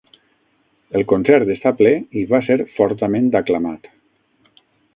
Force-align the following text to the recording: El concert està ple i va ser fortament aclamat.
El 0.99 1.03
concert 1.11 1.51
està 1.55 1.73
ple 1.81 1.91
i 2.21 2.25
va 2.33 2.41
ser 2.47 2.57
fortament 2.79 3.29
aclamat. 3.41 3.87